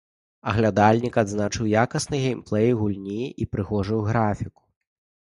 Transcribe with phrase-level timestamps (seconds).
[0.51, 4.57] Аглядальнік адзначыў якасны геймплэй гульні і прыгожую графіку.